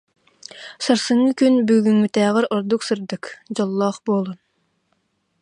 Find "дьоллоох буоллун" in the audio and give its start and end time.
3.55-4.39